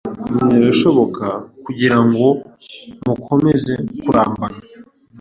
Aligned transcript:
inzra 0.51 0.67
ishoboka 0.75 1.27
kugira 1.63 1.97
ngo 2.09 2.27
mukomeze 3.05 3.73
kurambana. 4.03 4.59